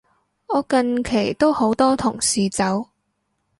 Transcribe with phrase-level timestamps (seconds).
[0.47, 2.87] 我近期都好多同事走